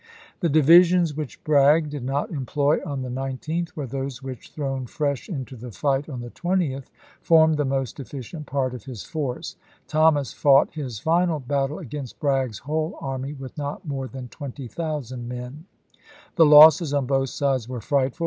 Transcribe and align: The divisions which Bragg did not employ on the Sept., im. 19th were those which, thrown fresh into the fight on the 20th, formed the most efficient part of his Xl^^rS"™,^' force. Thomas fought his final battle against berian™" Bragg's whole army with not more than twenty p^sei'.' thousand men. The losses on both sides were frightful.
The 0.39 0.49
divisions 0.49 1.13
which 1.13 1.43
Bragg 1.43 1.91
did 1.91 2.03
not 2.03 2.31
employ 2.31 2.79
on 2.83 3.03
the 3.03 3.09
Sept., 3.09 3.29
im. 3.29 3.37
19th 3.37 3.75
were 3.75 3.85
those 3.85 4.23
which, 4.23 4.49
thrown 4.49 4.87
fresh 4.87 5.29
into 5.29 5.55
the 5.55 5.69
fight 5.71 6.09
on 6.09 6.21
the 6.21 6.31
20th, 6.31 6.85
formed 7.21 7.55
the 7.57 7.65
most 7.65 7.99
efficient 7.99 8.47
part 8.47 8.73
of 8.73 8.85
his 8.85 9.03
Xl^^rS"™,^' 9.03 9.11
force. 9.11 9.55
Thomas 9.87 10.33
fought 10.33 10.73
his 10.73 10.99
final 10.99 11.39
battle 11.39 11.77
against 11.77 12.17
berian™" 12.19 12.19
Bragg's 12.19 12.57
whole 12.57 12.97
army 12.99 13.33
with 13.33 13.55
not 13.59 13.85
more 13.87 14.07
than 14.07 14.27
twenty 14.29 14.67
p^sei'.' 14.67 14.73
thousand 14.73 15.27
men. 15.29 15.65
The 16.35 16.47
losses 16.47 16.95
on 16.95 17.05
both 17.05 17.29
sides 17.29 17.69
were 17.69 17.79
frightful. 17.79 18.19